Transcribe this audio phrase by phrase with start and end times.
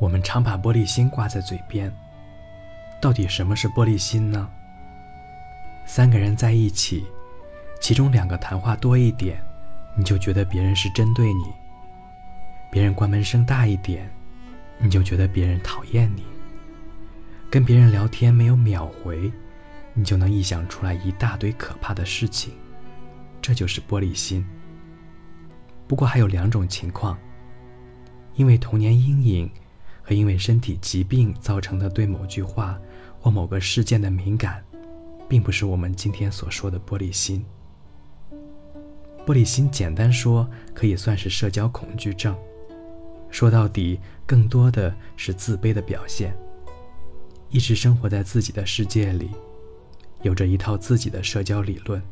[0.00, 1.92] 我们常把玻璃心挂在嘴边，
[3.02, 4.48] 到底什么是玻璃心呢？
[5.84, 7.04] 三个人在一起，
[7.82, 9.38] 其中两个谈话多一点，
[9.94, 11.44] 你就觉得别人是针对你；
[12.70, 14.10] 别人关门声大一点，
[14.78, 16.22] 你就觉得别人讨厌你；
[17.50, 19.30] 跟别人聊天没有秒回，
[19.92, 22.54] 你就能臆想出来一大堆可怕的事情。
[23.42, 24.46] 这就是玻璃心。
[25.86, 27.18] 不过还有两种情况：
[28.36, 29.50] 因为童年阴影
[30.10, 32.76] 和因为身体疾病造成的对某句话
[33.20, 34.60] 或某个事件的敏感。
[35.28, 37.44] 并不是我们今天所说的玻璃心。
[39.24, 42.36] 玻璃心，简单说，可以算是社交恐惧症。
[43.30, 46.34] 说到底，更多的是自卑的表现。
[47.48, 49.30] 一直生活在自己的世界里，
[50.22, 52.02] 有着一套自己的社交理论。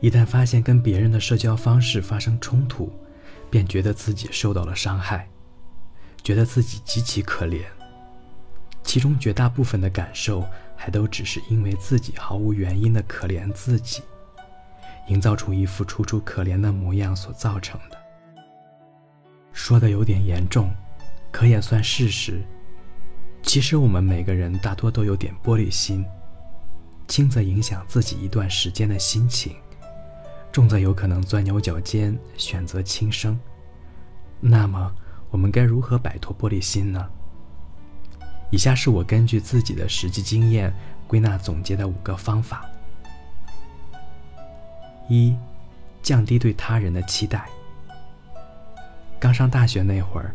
[0.00, 2.92] 一旦发现跟别人的社交方式发生冲突，
[3.48, 5.26] 便觉得自己受到了伤害，
[6.22, 7.62] 觉得自己极其可怜。
[8.82, 10.44] 其中绝大部分的感受。
[10.80, 14.00] 还都只是因为自己毫无原因的可怜自己，
[15.08, 17.98] 营造出一副楚楚可怜的模样所造成的。
[19.52, 20.70] 说的有点严重，
[21.32, 22.40] 可也算事实。
[23.42, 26.06] 其实我们每个人大多都有点玻璃心，
[27.08, 29.56] 轻则影响自己一段时间的心情，
[30.52, 33.36] 重则有可能钻牛角尖，选择轻生。
[34.38, 34.94] 那么
[35.30, 37.08] 我们该如何摆脱玻璃心呢？
[38.50, 40.72] 以下是我根据自己的实际经验
[41.06, 42.64] 归纳总结的五个方法：
[45.08, 45.36] 一、
[46.02, 47.46] 降低对他人的期待。
[49.20, 50.34] 刚上大学那会儿，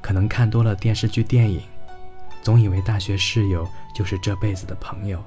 [0.00, 1.60] 可能看多了电视剧、电影，
[2.40, 5.22] 总以为大学室友就是这辈子的朋友，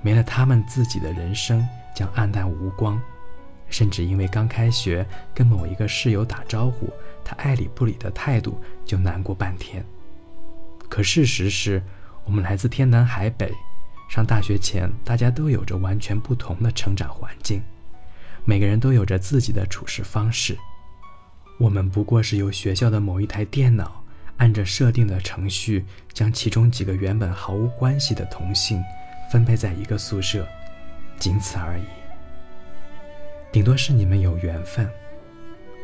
[0.00, 3.00] 没了他们，自己的人生将黯淡无光。
[3.70, 6.88] 甚至因为刚开学跟某一个室友打招呼，
[7.28, 9.84] 他爱理不理的态度，就难过半天。
[10.88, 11.82] 可事实是，
[12.24, 13.52] 我们来自天南海北，
[14.08, 17.62] 上大学前，大家都有着完全不同的成长环境，
[18.46, 20.56] 每个人都有着自己的处事方式。
[21.58, 24.02] 我们不过是由学校的某一台电脑，
[24.38, 28.82] 按着设定的程序，将其中几个原本毫无关系的同性
[29.30, 30.48] 分配在一个宿舍，
[31.18, 31.82] 仅此而已。
[33.52, 34.88] 顶多是你们有缘分，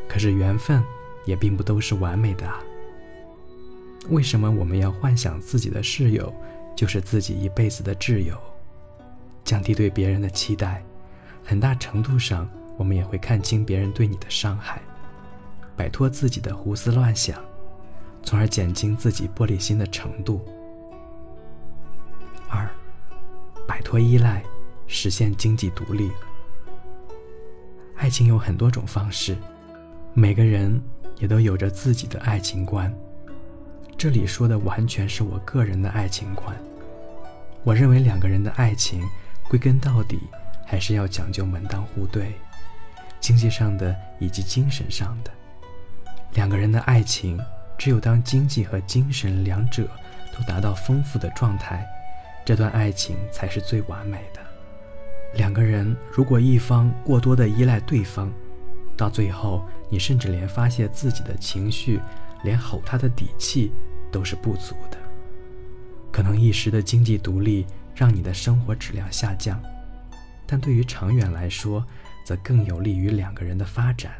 [0.07, 0.83] 可是缘分
[1.25, 2.59] 也并不都是完美的啊。
[4.09, 6.33] 为什么我们要幻想自己的室友
[6.75, 8.37] 就是自己一辈子的挚友？
[9.43, 10.83] 降低对别人的期待，
[11.43, 14.81] 很大程度上我们也会看清别人对你的伤害，
[15.75, 17.39] 摆脱自己的胡思乱想，
[18.23, 20.43] 从而减轻自己玻璃心的程度。
[22.49, 22.69] 二，
[23.67, 24.43] 摆脱依赖，
[24.87, 26.11] 实现经济独立。
[27.95, 29.37] 爱情有很多种方式，
[30.13, 30.81] 每个人
[31.17, 32.93] 也都有着自己的爱情观。
[33.97, 36.55] 这里说的完全是我个人的爱情观。
[37.63, 39.01] 我认为两个人的爱情，
[39.49, 40.19] 归根到底
[40.65, 42.33] 还是要讲究门当户对，
[43.19, 45.31] 经济上的以及精神上的。
[46.33, 47.39] 两个人的爱情，
[47.77, 49.87] 只有当经济和精神两者
[50.37, 51.87] 都达到丰富的状态，
[52.43, 54.41] 这段爱情才是最完美的。
[55.35, 58.31] 两个人如果一方过多的依赖对方，
[58.95, 61.99] 到最后你甚至连发泄自己的情绪。
[62.43, 63.71] 连吼他的底气
[64.11, 64.97] 都是不足的，
[66.11, 67.65] 可能一时的经济独立
[67.95, 69.59] 让你的生活质量下降，
[70.45, 71.83] 但对于长远来说，
[72.23, 74.13] 则更有利于两个人的发展。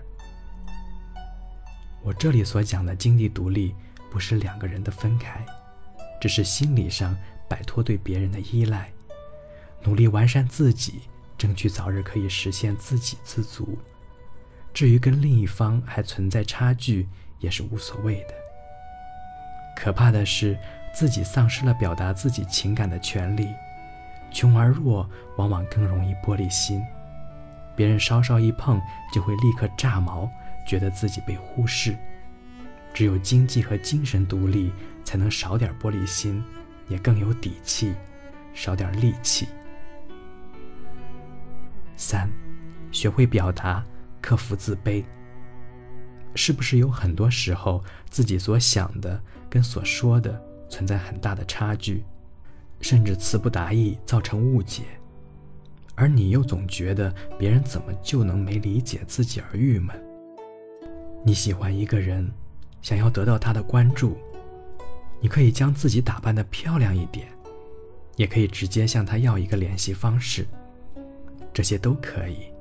[2.01, 3.75] 我这里所讲的经济独立，
[4.09, 5.45] 不是两个人的分开，
[6.19, 7.15] 只是心理上
[7.47, 8.91] 摆脱对别人的依赖，
[9.83, 11.01] 努力完善自己，
[11.37, 13.77] 争取早日可以实现自给自足。
[14.75, 17.07] 至于跟另一方还存在差距，
[17.39, 18.33] 也是无所谓的。
[19.73, 20.57] 可怕的是，
[20.93, 23.47] 自己丧失了表达自己情感的权利。
[24.33, 26.83] 穷而弱，往往更容易玻璃心。
[27.73, 28.81] 别人稍稍一碰，
[29.13, 30.29] 就会立刻炸毛，
[30.67, 31.95] 觉得自己被忽视。
[32.93, 34.73] 只有经济和精神独立，
[35.05, 36.43] 才能少点玻璃心，
[36.89, 37.93] 也更有底气，
[38.53, 39.47] 少点戾气。
[41.95, 42.29] 三，
[42.91, 43.81] 学会表达，
[44.25, 45.03] 克服自卑。
[46.33, 52.03] 是不是有很多时候自己所想的跟所说的存在很大的差距，
[52.81, 54.81] 甚至词不达意，造成误解，
[55.93, 59.95] 而你又总觉得别人怎么就能没理解自己而郁闷？
[61.23, 62.27] 你喜欢一个人，
[62.81, 64.17] 想要得到他的关注，
[65.21, 67.27] 你可以将自己打扮的漂亮一点，
[68.15, 70.47] 也可以直接向他要一个联系方式，
[71.53, 72.54] 这些都可以。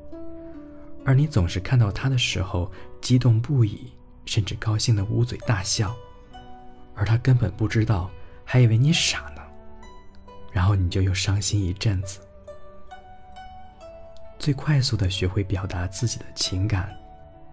[1.05, 2.71] 而你总是看到他的时候
[3.01, 3.93] 激动不已，
[4.25, 5.95] 甚至高兴的捂嘴大笑，
[6.95, 8.11] 而他根本不知道，
[8.45, 9.43] 还以为你傻呢。
[10.51, 12.21] 然后你就又伤心一阵子。
[14.39, 16.95] 最快速的学会表达自己的情感，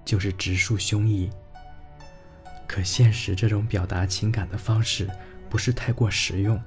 [0.06, 1.30] 就是直抒胸臆。
[2.68, 5.10] 可现实这种表达情感的方式
[5.50, 6.62] 不是太过实用。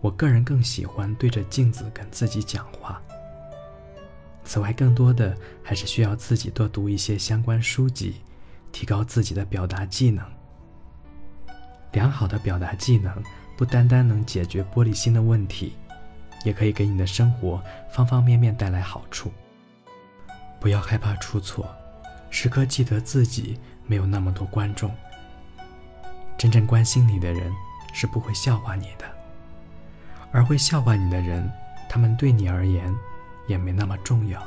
[0.00, 3.00] 我个人更喜欢对着镜子跟自己讲话。
[4.48, 8.22] 此外，更多的还是需要自己多读一些相关书籍，
[8.72, 10.24] 提高自己的表达技能。
[11.92, 13.22] 良好的表达技能
[13.58, 15.74] 不单单能解决玻璃心的问题，
[16.46, 19.30] 也可以给你的生活方方面面带来好处。
[20.58, 21.68] 不要害怕出错，
[22.30, 24.90] 时刻记得自己没有那么多观众。
[26.38, 27.52] 真正关心你的人
[27.92, 29.04] 是不会笑话你的。
[30.32, 31.46] 而会笑话你的人，
[31.86, 32.90] 他们对你而言
[33.48, 34.40] 也没那么重要。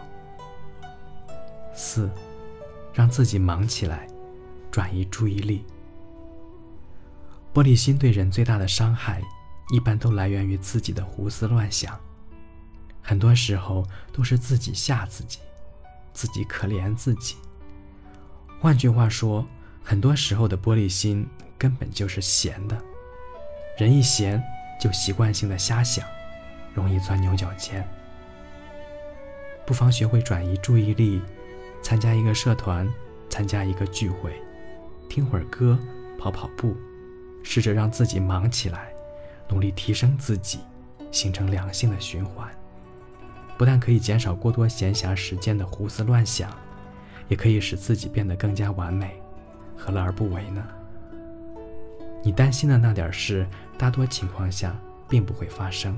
[1.76, 2.10] 四，
[2.94, 4.08] 让自己忙起来，
[4.72, 5.66] 转移注意力。
[7.54, 9.22] 玻璃心对人最大的伤害，
[9.74, 12.00] 一般都来源于自己的胡思乱想。
[13.02, 15.40] 很多时候都是自己吓自己，
[16.14, 17.36] 自己可怜自己。
[18.62, 19.46] 换句话说，
[19.84, 21.28] 很多时候的玻璃心
[21.58, 22.82] 根本就是闲的。
[23.78, 24.42] 人一闲。
[24.82, 26.04] 就习惯性的瞎想，
[26.74, 27.88] 容易钻牛角尖。
[29.72, 31.22] 不妨学会转移注意力，
[31.82, 32.86] 参加一个社团，
[33.30, 34.34] 参加一个聚会，
[35.08, 35.80] 听会儿歌，
[36.20, 36.76] 跑跑步，
[37.42, 38.92] 试着让自己忙起来，
[39.48, 40.60] 努力提升自己，
[41.10, 42.50] 形成良性的循环。
[43.58, 46.52] 不但可以减少过多闲暇时间的胡思乱想，
[47.30, 49.22] 也可以使自己变得更加完美，
[49.78, 50.62] 何乐而不为呢？
[52.22, 53.48] 你担心的那点事，
[53.78, 54.76] 大多情况下
[55.08, 55.98] 并不会发生。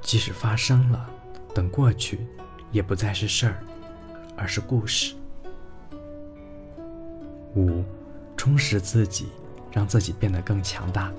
[0.00, 1.08] 即使发生了，
[1.54, 2.26] 等过去，
[2.70, 3.58] 也不再是事儿，
[4.36, 5.14] 而是故事。
[7.54, 7.82] 五，
[8.36, 9.28] 充实自己，
[9.72, 11.12] 让自己变得更强大。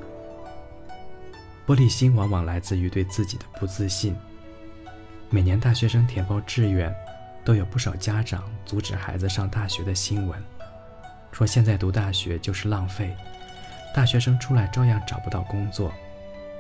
[1.68, 4.16] 玻璃心往往来自于对自己的不自信。
[5.30, 6.94] 每年大学生填报志愿，
[7.44, 10.42] 都有不少家长阻止孩子上大学的新闻，
[11.32, 13.16] 说现在读大学就是浪费。
[13.94, 15.92] 大学生出来照样找不到工作，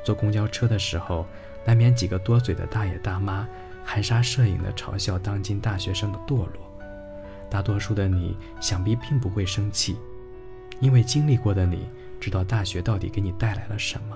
[0.03, 1.25] 坐公交车的时候，
[1.65, 3.47] 难免几个多嘴的大爷大妈
[3.89, 6.79] 含沙射影地嘲笑当今大学生的堕落。
[7.49, 9.97] 大多数的你想必并不会生气，
[10.79, 11.89] 因为经历过的你
[12.19, 14.15] 知道大学到底给你带来了什么。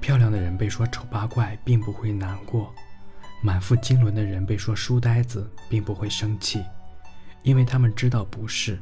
[0.00, 2.72] 漂亮的人被说丑八怪，并不会难过；
[3.42, 6.62] 满腹经纶的人被说书呆子，并不会生气，
[7.42, 8.78] 因为他们知道不是。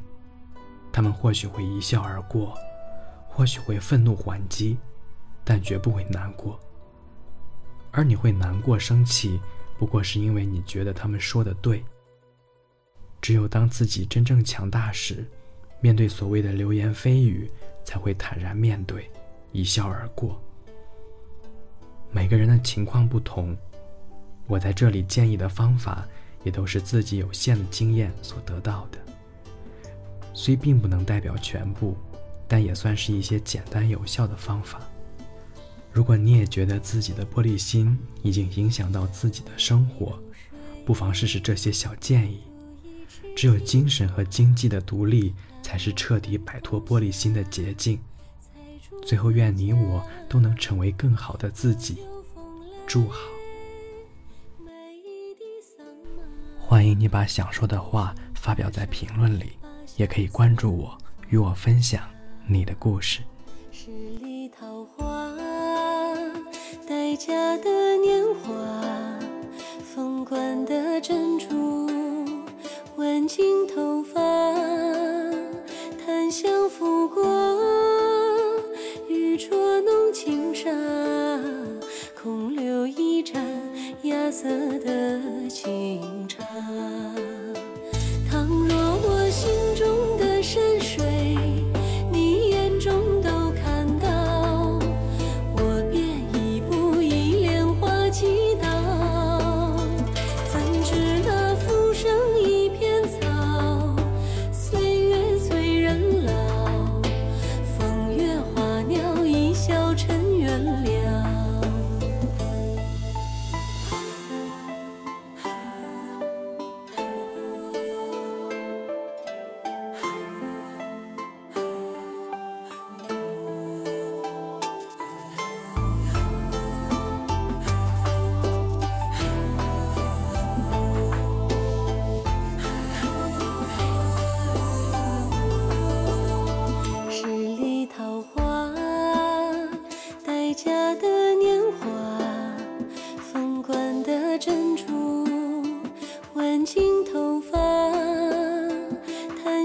[0.92, 2.54] 他们或许会一笑而过。
[3.26, 4.76] 或许会愤怒还击，
[5.42, 6.60] 但绝不会难过。
[7.90, 9.40] 而你会难过、生气，
[9.78, 11.84] 不过是因为你觉得他们说的对。
[13.20, 15.24] 只有当自己真正强大时，
[15.80, 17.50] 面对所谓的流言蜚语，
[17.84, 19.10] 才会坦然面对，
[19.52, 20.40] 一笑而过。
[22.10, 23.56] 每个人的情况不同，
[24.46, 26.06] 我在这里建议的方法，
[26.42, 28.98] 也都是自己有限的经验所得到的，
[30.32, 31.96] 虽并不能代表全部。
[32.46, 34.78] 但也算是一些简单有效的方法。
[35.94, 40.18] 如果你也觉得自己的玻璃心已经影响到自己的生活，
[40.84, 42.40] 不妨试试这些小建议。
[43.36, 45.32] 只有精神和经济的独立，
[45.62, 47.96] 才是彻底摆脱玻璃心的捷径。
[49.06, 51.98] 最后，愿你我都能成为更好的自己。
[52.88, 53.20] 祝好。
[56.58, 59.52] 欢迎你把想说的话发表在评论里，
[59.96, 60.98] 也可以关注我，
[61.28, 62.02] 与我分享。
[62.48, 63.20] 你的故事
[67.16, 68.50] 家的年华
[69.82, 71.88] 凤冠的珍珠
[72.96, 74.20] 挽进头发
[76.04, 77.22] 檀香拂过
[79.08, 80.68] 玉镯弄轻纱
[82.20, 83.40] 空留一盏
[84.02, 84.48] 芽色
[84.80, 86.23] 的清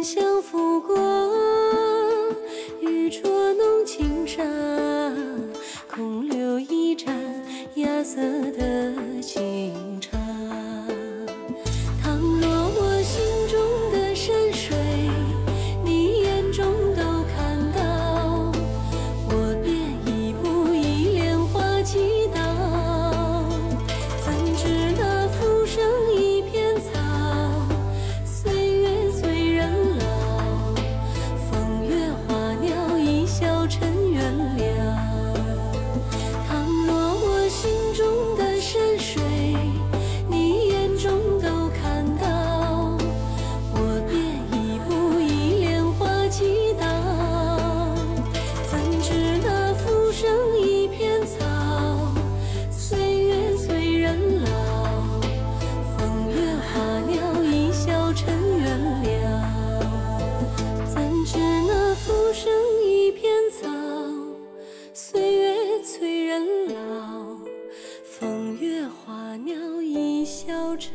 [0.03, 0.68] 相扶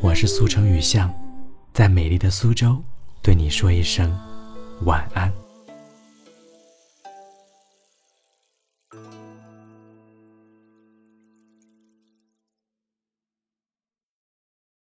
[0.05, 1.11] 我是苏城雨巷，
[1.73, 2.77] 在美丽的苏州
[3.23, 4.15] 对你说一声
[4.83, 5.33] 晚安。